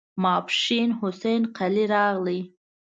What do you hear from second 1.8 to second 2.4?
راغی.